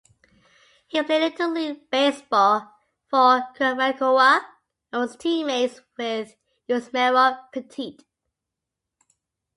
[0.87, 2.73] He played Little League Baseball
[3.07, 4.41] for Cocquivacoa,
[4.91, 6.33] and was teammates with
[6.67, 7.99] Yusmeiro Petit.